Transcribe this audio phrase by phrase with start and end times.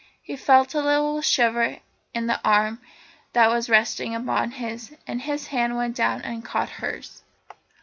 [0.23, 1.77] He felt a little shiver
[2.11, 2.81] in the arm
[3.33, 7.21] that was resting upon his, and his hand went down and caught hers.